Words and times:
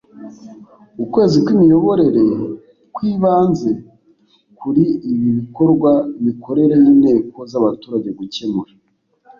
ukwezi 1.03 1.37
kw 1.43 1.49
imiyoborere 1.55 2.25
kwibanze 2.95 3.71
kuri 4.59 4.83
ibi 5.11 5.27
bikorwa 5.39 5.91
imikorere 6.19 6.73
y 6.83 6.85
inteko 6.93 7.39
z 7.51 7.53
abaturage 7.59 8.09
gukemura 8.19 8.73